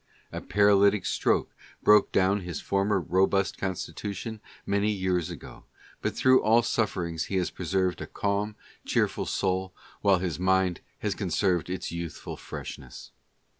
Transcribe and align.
A 0.31 0.41
paralytic 0.41 1.05
stroke 1.05 1.53
broke 1.83 2.15
a 2.15 2.39
his 2.39 2.59
farmer 2.59 2.99
robust 2.99 3.59
constitution 3.59 4.41
many 4.65 4.89
years 4.89 5.29
ago, 5.29 5.65
but 6.01 6.15
through 6.15 6.41
all 6.41 6.63
sufferings 6.63 7.25
he 7.25 7.35
has 7.35 7.51
preserved 7.51 8.01
a 8.01 8.07
calm, 8.07 8.55
cheerful 8.83 9.27
soul, 9.27 9.75
while 10.01 10.17
his 10.17 10.39
mind 10.39 10.81
has 11.01 11.13
conserved 11.13 11.69
its 11.69 11.91
youthful 11.91 12.35
freshness. 12.35 13.11